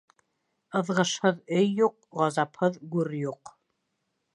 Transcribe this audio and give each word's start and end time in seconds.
Ыҙғышһыҙ 0.79 1.37
өй 1.59 1.69
юҡ, 1.83 1.95
ғазапһыҙ 2.23 2.85
гүр 2.97 3.15
юҡ. 3.23 3.59